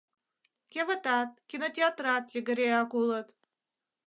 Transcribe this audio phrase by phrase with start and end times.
[0.71, 3.27] Кевытат, кинотеатрат йыгыреак улыт.